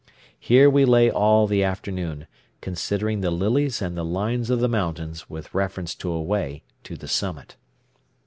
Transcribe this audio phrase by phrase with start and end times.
[0.39, 2.25] Here we lay all the afternoon,
[2.59, 6.97] considering the lilies and the lines of the mountains with reference to a way to
[6.97, 7.55] the summit.